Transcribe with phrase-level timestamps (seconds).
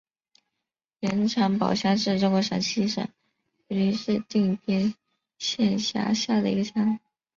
[1.01, 3.07] 盐场堡乡是中国陕西省
[3.67, 4.95] 榆林市定边
[5.37, 6.97] 县下辖的一个乡。